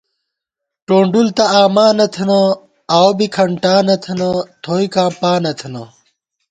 [0.85, 2.39] ٹونڈُول تہ آما نہ تھنہ،
[2.95, 4.29] آؤو بی کھٹا نَتھنہ،
[4.63, 5.83] تھوئیکاں پا نَتھنہ